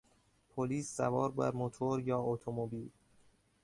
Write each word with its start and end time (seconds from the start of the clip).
پلیس 0.49 0.95
سوار 0.97 1.29
بر 1.31 1.51
موتور 1.51 2.01
یا 2.01 2.17
اتومبیل 2.17 2.89